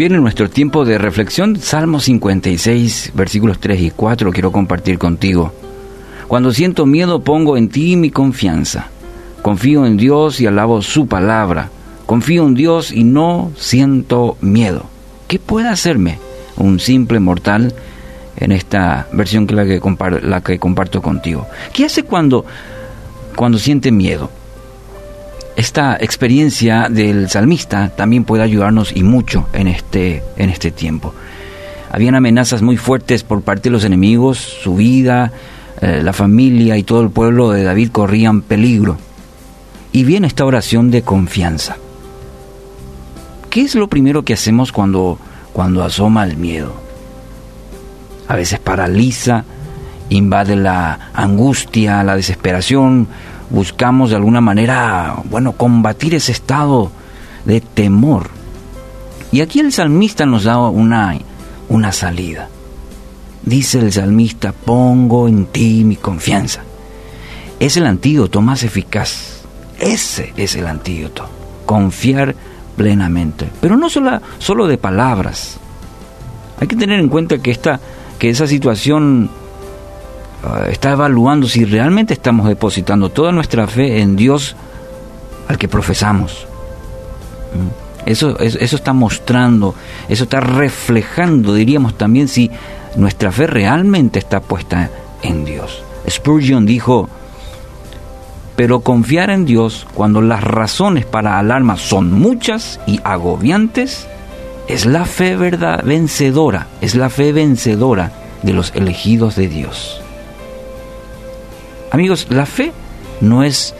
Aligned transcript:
Viene 0.00 0.18
nuestro 0.18 0.48
tiempo 0.48 0.86
de 0.86 0.96
reflexión, 0.96 1.56
Salmo 1.60 2.00
56, 2.00 3.12
versículos 3.12 3.60
3 3.60 3.82
y 3.82 3.90
4, 3.90 4.32
quiero 4.32 4.50
compartir 4.50 4.96
contigo. 4.96 5.52
Cuando 6.26 6.54
siento 6.54 6.86
miedo 6.86 7.20
pongo 7.20 7.58
en 7.58 7.68
ti 7.68 7.96
mi 7.96 8.10
confianza. 8.10 8.86
Confío 9.42 9.84
en 9.84 9.98
Dios 9.98 10.40
y 10.40 10.46
alabo 10.46 10.80
su 10.80 11.06
palabra. 11.06 11.68
Confío 12.06 12.46
en 12.46 12.54
Dios 12.54 12.92
y 12.92 13.04
no 13.04 13.52
siento 13.58 14.38
miedo. 14.40 14.86
¿Qué 15.28 15.38
puede 15.38 15.68
hacerme 15.68 16.18
un 16.56 16.80
simple 16.80 17.20
mortal 17.20 17.74
en 18.38 18.52
esta 18.52 19.06
versión 19.12 19.46
que 19.46 19.54
la 19.54 19.66
que, 19.66 19.80
comparto, 19.80 20.26
la 20.26 20.40
que 20.40 20.58
comparto 20.58 21.02
contigo? 21.02 21.46
¿Qué 21.74 21.84
hace 21.84 22.04
cuando, 22.04 22.46
cuando 23.36 23.58
siente 23.58 23.92
miedo? 23.92 24.30
Esta 25.60 25.94
experiencia 26.00 26.88
del 26.88 27.28
salmista 27.28 27.90
también 27.90 28.24
puede 28.24 28.42
ayudarnos 28.42 28.96
y 28.96 29.02
mucho 29.02 29.46
en 29.52 29.68
este, 29.68 30.22
en 30.38 30.48
este 30.48 30.70
tiempo. 30.70 31.12
Habían 31.92 32.14
amenazas 32.14 32.62
muy 32.62 32.78
fuertes 32.78 33.24
por 33.24 33.42
parte 33.42 33.68
de 33.68 33.72
los 33.74 33.84
enemigos, 33.84 34.38
su 34.38 34.76
vida, 34.76 35.32
eh, 35.82 36.00
la 36.02 36.14
familia 36.14 36.78
y 36.78 36.82
todo 36.82 37.02
el 37.02 37.10
pueblo 37.10 37.50
de 37.50 37.64
David 37.64 37.90
corrían 37.90 38.40
peligro. 38.40 38.96
Y 39.92 40.04
viene 40.04 40.28
esta 40.28 40.46
oración 40.46 40.90
de 40.90 41.02
confianza. 41.02 41.76
¿Qué 43.50 43.60
es 43.60 43.74
lo 43.74 43.86
primero 43.86 44.24
que 44.24 44.32
hacemos 44.32 44.72
cuando, 44.72 45.18
cuando 45.52 45.84
asoma 45.84 46.24
el 46.24 46.38
miedo? 46.38 46.72
A 48.28 48.34
veces 48.34 48.60
paraliza, 48.60 49.44
invade 50.08 50.56
la 50.56 51.10
angustia, 51.12 52.02
la 52.02 52.16
desesperación, 52.16 53.08
buscamos 53.50 54.10
de 54.10 54.16
alguna 54.16 54.40
manera, 54.40 55.16
bueno, 55.24 55.52
combatir 55.52 56.14
ese 56.14 56.32
estado 56.32 56.90
de 57.44 57.60
temor. 57.60 58.30
Y 59.32 59.40
aquí 59.40 59.60
el 59.60 59.72
salmista 59.72 60.26
nos 60.26 60.44
da 60.44 60.58
una, 60.58 61.16
una 61.68 61.92
salida. 61.92 62.48
Dice 63.42 63.78
el 63.78 63.92
salmista, 63.92 64.52
pongo 64.52 65.28
en 65.28 65.46
ti 65.46 65.84
mi 65.84 65.96
confianza. 65.96 66.62
Es 67.58 67.76
el 67.76 67.86
antídoto 67.86 68.40
más 68.40 68.62
eficaz. 68.62 69.42
Ese 69.78 70.32
es 70.36 70.54
el 70.56 70.66
antídoto. 70.66 71.28
Confiar 71.66 72.34
plenamente. 72.76 73.48
Pero 73.60 73.76
no 73.76 73.88
solo, 73.88 74.20
solo 74.38 74.66
de 74.66 74.78
palabras. 74.78 75.58
Hay 76.60 76.66
que 76.66 76.76
tener 76.76 77.00
en 77.00 77.08
cuenta 77.08 77.38
que, 77.38 77.50
esta, 77.50 77.80
que 78.18 78.30
esa 78.30 78.46
situación 78.46 79.30
está 80.70 80.92
evaluando 80.92 81.46
si 81.46 81.64
realmente 81.64 82.14
estamos 82.14 82.48
depositando 82.48 83.10
toda 83.10 83.32
nuestra 83.32 83.66
fe 83.66 84.00
en 84.00 84.16
Dios 84.16 84.56
al 85.48 85.58
que 85.58 85.68
profesamos. 85.68 86.46
¿Mm? 87.52 87.90
Eso, 88.06 88.38
eso, 88.38 88.76
está 88.76 88.94
mostrando, 88.94 89.74
eso 90.08 90.24
está 90.24 90.40
reflejando, 90.40 91.52
diríamos 91.52 91.98
también, 91.98 92.28
si 92.28 92.50
nuestra 92.96 93.30
fe 93.30 93.46
realmente 93.46 94.18
está 94.18 94.40
puesta 94.40 94.90
en 95.22 95.44
Dios. 95.44 95.82
Spurgeon 96.08 96.64
dijo, 96.64 97.08
pero 98.56 98.80
confiar 98.80 99.30
en 99.30 99.44
Dios 99.44 99.86
cuando 99.94 100.22
las 100.22 100.42
razones 100.42 101.04
para 101.04 101.38
alarma 101.38 101.76
son 101.76 102.12
muchas 102.12 102.80
y 102.86 103.00
agobiantes, 103.04 104.06
es 104.66 104.86
la 104.86 105.04
fe 105.04 105.36
verdad 105.36 105.84
vencedora, 105.84 106.68
es 106.80 106.94
la 106.94 107.10
fe 107.10 107.32
vencedora 107.32 108.12
de 108.42 108.54
los 108.54 108.72
elegidos 108.74 109.36
de 109.36 109.48
Dios. 109.48 110.00
Amigos, 112.00 112.28
la 112.30 112.46
fe 112.46 112.72
no 113.20 113.42
es 113.42 113.74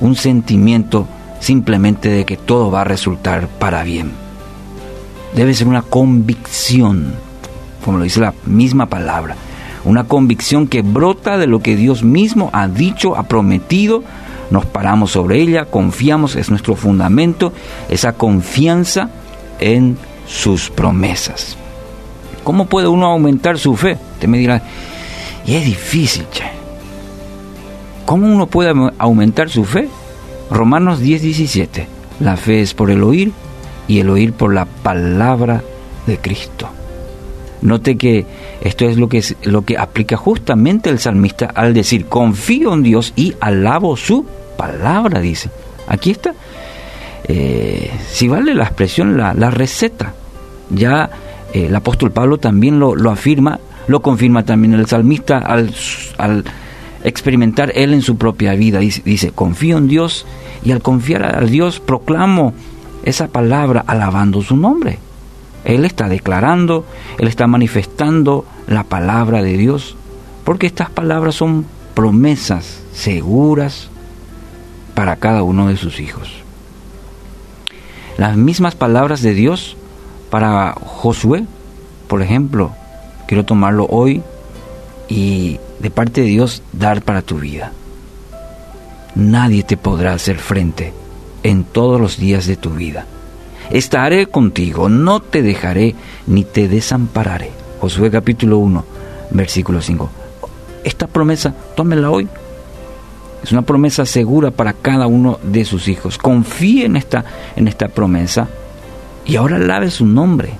un 0.00 0.14
sentimiento 0.14 1.08
simplemente 1.40 2.08
de 2.08 2.24
que 2.24 2.36
todo 2.36 2.70
va 2.70 2.82
a 2.82 2.84
resultar 2.84 3.48
para 3.48 3.82
bien. 3.82 4.12
Debe 5.34 5.52
ser 5.52 5.66
una 5.66 5.82
convicción, 5.82 7.14
como 7.84 7.98
lo 7.98 8.04
dice 8.04 8.20
la 8.20 8.34
misma 8.44 8.86
palabra, 8.86 9.34
una 9.84 10.04
convicción 10.04 10.68
que 10.68 10.82
brota 10.82 11.38
de 11.38 11.48
lo 11.48 11.58
que 11.58 11.74
Dios 11.74 12.04
mismo 12.04 12.50
ha 12.52 12.68
dicho, 12.68 13.16
ha 13.16 13.24
prometido, 13.24 14.04
nos 14.52 14.64
paramos 14.64 15.10
sobre 15.10 15.42
ella, 15.42 15.64
confiamos, 15.64 16.36
es 16.36 16.50
nuestro 16.50 16.76
fundamento, 16.76 17.52
esa 17.88 18.12
confianza 18.12 19.10
en 19.58 19.98
sus 20.28 20.70
promesas. 20.70 21.56
¿Cómo 22.44 22.66
puede 22.66 22.86
uno 22.86 23.06
aumentar 23.06 23.58
su 23.58 23.74
fe? 23.74 23.98
Usted 24.12 24.28
me 24.28 24.38
dirá, 24.38 24.62
y 25.44 25.56
es 25.56 25.64
difícil, 25.64 26.26
che. 26.30 26.55
¿Cómo 28.06 28.32
uno 28.32 28.46
puede 28.46 28.72
aumentar 28.98 29.50
su 29.50 29.64
fe? 29.64 29.88
Romanos 30.50 31.00
10, 31.00 31.22
17. 31.22 31.88
La 32.20 32.36
fe 32.36 32.60
es 32.60 32.72
por 32.72 32.90
el 32.90 33.02
oír 33.02 33.32
y 33.88 33.98
el 33.98 34.08
oír 34.08 34.32
por 34.32 34.54
la 34.54 34.64
palabra 34.64 35.62
de 36.06 36.16
Cristo. 36.18 36.68
Note 37.62 37.96
que 37.96 38.24
esto 38.60 38.84
es 38.84 38.96
lo 38.96 39.08
que, 39.08 39.18
es, 39.18 39.34
lo 39.42 39.64
que 39.64 39.76
aplica 39.76 40.16
justamente 40.16 40.88
el 40.88 41.00
salmista 41.00 41.46
al 41.46 41.74
decir, 41.74 42.06
confío 42.06 42.74
en 42.74 42.84
Dios 42.84 43.12
y 43.16 43.34
alabo 43.40 43.96
su 43.96 44.24
palabra, 44.56 45.20
dice. 45.20 45.50
Aquí 45.88 46.12
está. 46.12 46.32
Eh, 47.24 47.90
si 48.08 48.28
vale 48.28 48.54
la 48.54 48.64
expresión, 48.64 49.16
la, 49.16 49.50
receta. 49.50 50.14
Ya 50.70 51.10
eh, 51.52 51.66
el 51.66 51.74
apóstol 51.74 52.12
Pablo 52.12 52.38
también 52.38 52.78
lo, 52.78 52.94
lo, 52.94 53.10
afirma, 53.10 53.58
lo 53.88 54.00
confirma 54.00 54.44
también 54.44 54.74
el 54.74 54.86
salmista 54.86 55.38
al, 55.38 55.74
al 56.18 56.44
experimentar 57.06 57.72
él 57.76 57.94
en 57.94 58.02
su 58.02 58.16
propia 58.16 58.54
vida. 58.54 58.80
Dice, 58.80 59.30
confío 59.30 59.78
en 59.78 59.86
Dios 59.86 60.26
y 60.64 60.72
al 60.72 60.82
confiar 60.82 61.24
a 61.24 61.40
Dios 61.40 61.78
proclamo 61.78 62.52
esa 63.04 63.28
palabra 63.28 63.84
alabando 63.86 64.42
su 64.42 64.56
nombre. 64.56 64.98
Él 65.64 65.84
está 65.84 66.08
declarando, 66.08 66.84
él 67.18 67.28
está 67.28 67.46
manifestando 67.46 68.44
la 68.66 68.82
palabra 68.82 69.42
de 69.42 69.56
Dios, 69.56 69.96
porque 70.44 70.66
estas 70.66 70.90
palabras 70.90 71.36
son 71.36 71.64
promesas 71.94 72.80
seguras 72.92 73.88
para 74.94 75.16
cada 75.16 75.44
uno 75.44 75.68
de 75.68 75.76
sus 75.76 76.00
hijos. 76.00 76.32
Las 78.18 78.36
mismas 78.36 78.74
palabras 78.74 79.22
de 79.22 79.34
Dios 79.34 79.76
para 80.30 80.72
Josué, 80.72 81.44
por 82.08 82.22
ejemplo, 82.22 82.72
quiero 83.28 83.44
tomarlo 83.44 83.86
hoy 83.88 84.22
y 85.08 85.60
de 85.78 85.90
parte 85.90 86.22
de 86.22 86.28
Dios 86.28 86.62
dar 86.72 87.02
para 87.02 87.22
tu 87.22 87.38
vida. 87.38 87.72
Nadie 89.14 89.62
te 89.62 89.76
podrá 89.76 90.12
hacer 90.12 90.38
frente 90.38 90.92
en 91.42 91.64
todos 91.64 92.00
los 92.00 92.18
días 92.18 92.46
de 92.46 92.56
tu 92.56 92.70
vida. 92.70 93.06
Estaré 93.70 94.26
contigo, 94.26 94.88
no 94.88 95.20
te 95.20 95.42
dejaré 95.42 95.94
ni 96.26 96.44
te 96.44 96.68
desampararé. 96.68 97.50
Josué 97.80 98.10
capítulo 98.10 98.58
1, 98.58 98.84
versículo 99.30 99.80
5. 99.80 100.10
Esta 100.84 101.06
promesa, 101.06 101.54
tómela 101.74 102.10
hoy. 102.10 102.28
Es 103.42 103.52
una 103.52 103.62
promesa 103.62 104.06
segura 104.06 104.50
para 104.50 104.72
cada 104.72 105.06
uno 105.06 105.38
de 105.42 105.64
sus 105.64 105.88
hijos. 105.88 106.18
Confíe 106.18 106.84
en 106.86 106.96
esta, 106.96 107.24
en 107.54 107.68
esta 107.68 107.88
promesa 107.88 108.48
y 109.24 109.36
ahora 109.36 109.58
lave 109.58 109.90
su 109.90 110.06
nombre 110.06 110.54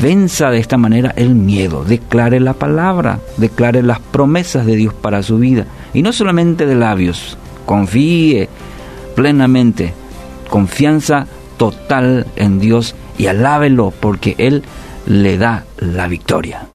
Venza 0.00 0.50
de 0.50 0.58
esta 0.58 0.76
manera 0.76 1.12
el 1.16 1.34
miedo, 1.34 1.84
declare 1.84 2.40
la 2.40 2.54
palabra, 2.54 3.20
declare 3.36 3.82
las 3.82 4.00
promesas 4.00 4.66
de 4.66 4.74
Dios 4.74 4.92
para 4.92 5.22
su 5.22 5.38
vida. 5.38 5.66
Y 5.92 6.02
no 6.02 6.12
solamente 6.12 6.66
de 6.66 6.74
labios, 6.74 7.38
confíe 7.64 8.48
plenamente, 9.14 9.94
confianza 10.50 11.26
total 11.56 12.26
en 12.34 12.58
Dios 12.58 12.96
y 13.18 13.28
alábelo 13.28 13.92
porque 14.00 14.34
Él 14.38 14.64
le 15.06 15.38
da 15.38 15.64
la 15.78 16.08
victoria. 16.08 16.68